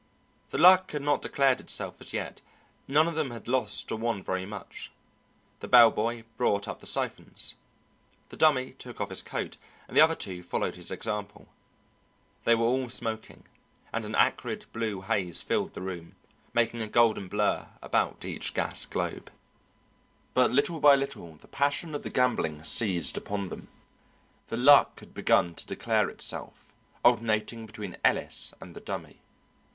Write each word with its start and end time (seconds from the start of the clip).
The 0.49 0.57
luck 0.57 0.93
had 0.93 1.03
not 1.03 1.21
declared 1.21 1.59
itself 1.61 2.01
as 2.01 2.11
yet; 2.11 2.41
none 2.87 3.07
of 3.07 3.13
them 3.13 3.29
had 3.29 3.47
lost 3.47 3.91
or 3.91 3.99
won 3.99 4.23
very 4.23 4.47
much. 4.47 4.91
The 5.59 5.67
bell 5.67 5.91
boy 5.91 6.23
brought 6.37 6.67
up 6.67 6.79
the 6.79 6.87
siphons. 6.87 7.53
The 8.29 8.35
Dummy 8.35 8.71
took 8.73 8.99
off 8.99 9.09
his 9.11 9.21
coat, 9.21 9.57
and 9.87 9.95
the 9.95 10.01
other 10.01 10.15
two 10.15 10.41
followed 10.41 10.75
his 10.75 10.89
example. 10.89 11.49
They 12.45 12.55
were 12.55 12.65
all 12.65 12.89
smoking, 12.89 13.43
and 13.93 14.03
an 14.03 14.15
acrid 14.15 14.65
blue 14.73 15.01
haze 15.01 15.39
filled 15.43 15.75
the 15.75 15.83
room, 15.83 16.15
making 16.51 16.81
a 16.81 16.87
golden 16.87 17.27
blur 17.27 17.67
about 17.83 18.25
each 18.25 18.55
gas 18.55 18.87
globe. 18.87 19.31
But 20.33 20.49
little 20.49 20.79
by 20.79 20.95
little 20.95 21.35
the 21.35 21.47
passion 21.47 21.93
of 21.93 22.01
the 22.01 22.09
gambling 22.09 22.63
seized 22.63 23.17
upon 23.17 23.49
them. 23.49 23.67
The 24.47 24.57
luck 24.57 24.99
had 24.99 25.13
begun 25.13 25.53
to 25.53 25.65
declare 25.67 26.09
itself, 26.09 26.73
alternating 27.05 27.67
between 27.67 27.97
Ellis 28.03 28.51
and 28.59 28.75
the 28.75 28.81
Dummy. 28.81 29.19